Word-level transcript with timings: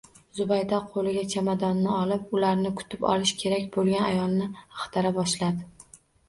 Zubayda 0.37 0.77
qo`liga 0.93 1.25
chamadonni 1.33 1.91
olib, 1.97 2.23
ularni 2.37 2.71
kutib 2.79 3.05
olishi 3.11 3.37
kerak 3.43 3.69
bo`lgan 3.77 4.07
ayolni 4.09 4.49
axtara 4.63 5.13
boshladi 5.21 5.71